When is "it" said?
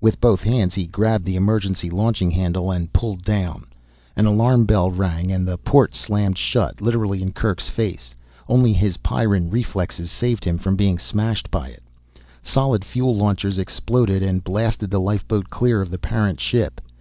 11.68-11.84